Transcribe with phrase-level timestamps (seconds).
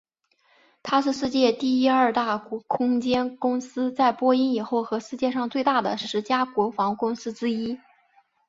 [0.81, 7.77] 它是世界第二大空间公司在波音以后和世界上最大的十家国防公司之一。